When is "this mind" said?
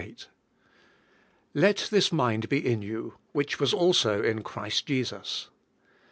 1.91-2.49